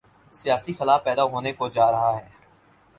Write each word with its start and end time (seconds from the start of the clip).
سیاسی 0.33 0.73
خلا 0.73 0.97
پیدا 0.97 1.23
ہونے 1.23 1.51
کو 1.53 1.67
جارہا 1.67 2.11
ہے۔ 2.17 2.29